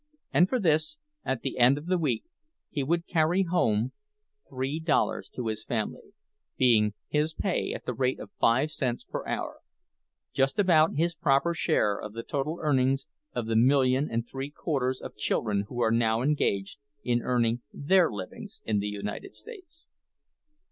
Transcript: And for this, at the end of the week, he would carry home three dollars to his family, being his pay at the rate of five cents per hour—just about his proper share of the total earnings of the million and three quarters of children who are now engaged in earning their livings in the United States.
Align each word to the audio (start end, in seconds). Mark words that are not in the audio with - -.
And 0.33 0.49
for 0.49 0.57
this, 0.59 0.97
at 1.23 1.43
the 1.43 1.59
end 1.59 1.77
of 1.77 1.85
the 1.85 1.99
week, 1.99 2.23
he 2.71 2.81
would 2.81 3.05
carry 3.05 3.43
home 3.43 3.91
three 4.49 4.79
dollars 4.79 5.29
to 5.35 5.45
his 5.45 5.63
family, 5.63 6.15
being 6.57 6.95
his 7.07 7.35
pay 7.35 7.71
at 7.73 7.85
the 7.85 7.93
rate 7.93 8.19
of 8.19 8.31
five 8.39 8.71
cents 8.71 9.03
per 9.03 9.23
hour—just 9.27 10.57
about 10.57 10.95
his 10.95 11.13
proper 11.13 11.53
share 11.53 11.99
of 12.01 12.13
the 12.13 12.23
total 12.23 12.57
earnings 12.63 13.05
of 13.33 13.45
the 13.45 13.55
million 13.55 14.09
and 14.09 14.27
three 14.27 14.49
quarters 14.49 15.01
of 15.01 15.15
children 15.15 15.65
who 15.67 15.81
are 15.83 15.91
now 15.91 16.23
engaged 16.23 16.79
in 17.03 17.21
earning 17.21 17.61
their 17.71 18.09
livings 18.11 18.59
in 18.65 18.79
the 18.79 18.89
United 18.89 19.35
States. 19.35 19.87